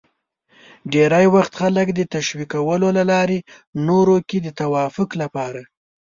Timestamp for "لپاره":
5.21-5.61